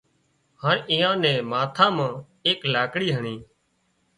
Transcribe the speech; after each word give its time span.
هانَ 0.61 0.77
اين 0.91 1.09
نين 1.23 1.39
ماٿا 1.51 1.85
مان 1.95 2.13
ايڪ 2.45 2.59
لاڪڙِي 2.73 3.09
هڻي 3.15 3.35